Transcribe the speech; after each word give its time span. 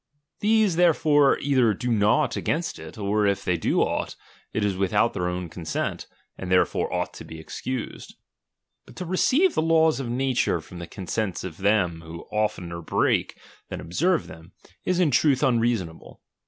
These 0.39 0.77
therefore 0.77 1.37
either 1.37 1.75
do 1.75 1.91
nought 1.91 2.35
against 2.35 2.79
it, 2.79 2.97
or 2.97 3.27
if 3.27 3.45
they 3.45 3.55
do 3.55 3.81
aught, 3.83 4.15
it 4.51 4.65
is 4.65 4.75
without 4.75 5.13
their 5.13 5.27
own 5.27 5.47
consent, 5.47 6.07
and 6.39 6.49
tiierefore 6.49 6.91
ought 6.91 7.13
to 7.13 7.23
be 7.23 7.39
excused. 7.39 8.15
But 8.87 8.95
to 8.95 9.05
receive 9.05 9.53
tlie 9.53 9.67
laws 9.67 9.99
of 9.99 10.09
nature 10.09 10.59
from 10.59 10.79
the 10.79 10.87
consents 10.87 11.43
of 11.43 11.57
them 11.57 12.01
who 12.03 12.21
oftener 12.31 12.81
break 12.81 13.37
than 13.69 13.79
observe 13.79 14.25
them, 14.25 14.53
is 14.85 14.99
in 14.99 15.11
truth 15.11 15.43
un 15.43 15.59
reasonable. 15.59 16.19